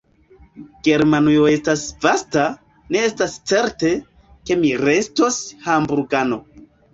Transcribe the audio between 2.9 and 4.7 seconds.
ne estas certe, ke